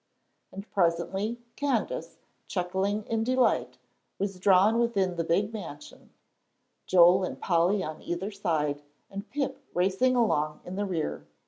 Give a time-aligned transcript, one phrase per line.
[0.51, 2.17] And presently Candace,
[2.47, 3.77] chuckling in delight,
[4.17, 6.09] was drawn within the big mansion,
[6.87, 11.27] Joel and Polly on either side, and Pip racing along in the rear.